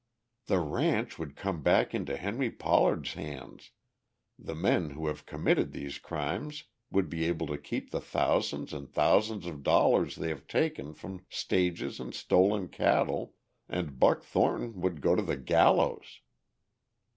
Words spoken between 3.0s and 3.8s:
hands,